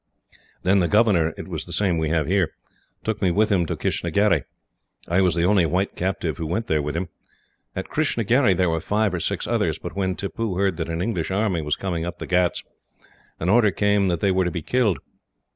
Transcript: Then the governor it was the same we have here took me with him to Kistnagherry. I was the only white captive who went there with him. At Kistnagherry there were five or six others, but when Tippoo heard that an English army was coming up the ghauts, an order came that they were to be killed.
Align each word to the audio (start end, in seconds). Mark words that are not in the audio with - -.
Then 0.63 0.79
the 0.79 0.87
governor 0.87 1.31
it 1.37 1.47
was 1.47 1.65
the 1.65 1.71
same 1.71 1.99
we 1.99 2.09
have 2.09 2.25
here 2.25 2.53
took 3.03 3.21
me 3.21 3.29
with 3.29 3.51
him 3.51 3.67
to 3.67 3.75
Kistnagherry. 3.77 4.45
I 5.07 5.21
was 5.21 5.35
the 5.35 5.43
only 5.45 5.67
white 5.67 5.95
captive 5.95 6.39
who 6.39 6.47
went 6.47 6.65
there 6.65 6.81
with 6.81 6.95
him. 6.97 7.09
At 7.75 7.91
Kistnagherry 7.91 8.55
there 8.55 8.71
were 8.71 8.81
five 8.81 9.13
or 9.13 9.19
six 9.19 9.45
others, 9.45 9.77
but 9.77 9.95
when 9.95 10.15
Tippoo 10.15 10.55
heard 10.55 10.77
that 10.77 10.89
an 10.89 11.03
English 11.03 11.29
army 11.29 11.61
was 11.61 11.75
coming 11.75 12.03
up 12.03 12.17
the 12.17 12.25
ghauts, 12.25 12.63
an 13.39 13.49
order 13.49 13.69
came 13.69 14.07
that 14.07 14.21
they 14.21 14.31
were 14.31 14.45
to 14.45 14.49
be 14.49 14.63
killed. 14.63 14.97